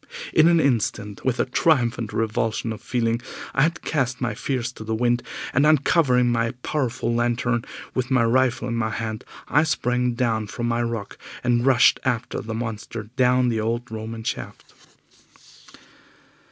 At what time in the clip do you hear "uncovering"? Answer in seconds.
5.63-6.31